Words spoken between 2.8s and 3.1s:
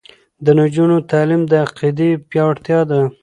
ده.